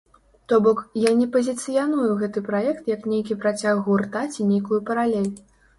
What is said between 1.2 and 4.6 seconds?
пазіцыяную гэты праект, як нейкі працяг гурта ці